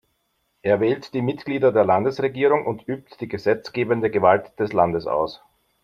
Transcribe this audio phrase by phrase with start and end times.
[0.63, 5.43] Er wählt die Mitglieder der Landesregierung und übt die gesetzgebende Gewalt des Landes aus.